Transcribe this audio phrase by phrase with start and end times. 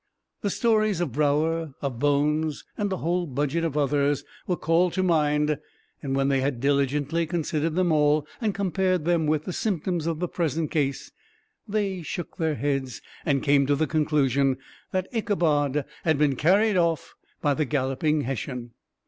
[0.41, 5.03] The stories of Brouwer, of Bones, and a whole budget of others, were called to
[5.03, 5.59] mind;
[6.01, 10.17] and when they had diligently considered them all, and compared them with the symptoms of
[10.19, 11.11] the present case,
[11.67, 14.57] they shook their heads, and came to the conclusion
[14.91, 18.71] that Ichabod had been carried off by the galloping Hessian.